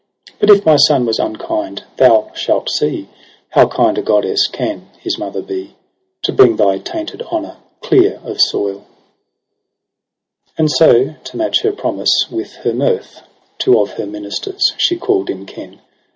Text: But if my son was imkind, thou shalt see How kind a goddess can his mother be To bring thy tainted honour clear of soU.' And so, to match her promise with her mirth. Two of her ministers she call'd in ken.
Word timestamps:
But 0.39 0.49
if 0.49 0.65
my 0.65 0.77
son 0.77 1.05
was 1.05 1.19
imkind, 1.19 1.83
thou 1.97 2.31
shalt 2.33 2.71
see 2.71 3.07
How 3.49 3.67
kind 3.67 3.95
a 3.99 4.01
goddess 4.01 4.47
can 4.47 4.89
his 4.97 5.19
mother 5.19 5.43
be 5.43 5.75
To 6.23 6.31
bring 6.33 6.55
thy 6.55 6.79
tainted 6.79 7.21
honour 7.21 7.57
clear 7.81 8.19
of 8.23 8.41
soU.' 8.41 8.81
And 10.57 10.71
so, 10.71 11.13
to 11.23 11.37
match 11.37 11.61
her 11.61 11.71
promise 11.71 12.25
with 12.31 12.51
her 12.65 12.73
mirth. 12.73 13.21
Two 13.59 13.79
of 13.79 13.91
her 13.91 14.07
ministers 14.07 14.73
she 14.79 14.97
call'd 14.97 15.29
in 15.29 15.45
ken. 15.45 15.79